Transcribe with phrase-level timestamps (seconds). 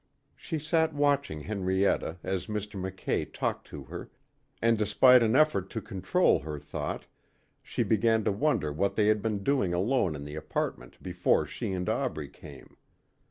[0.35, 2.73] She sat watching Henrietta as Mr.
[2.81, 4.09] Mackay talked to her
[4.59, 7.05] and despite an effort to control her thought,
[7.61, 11.71] she began to wonder what they had been doing alone in the apartment before she
[11.73, 12.77] and Aubrey came.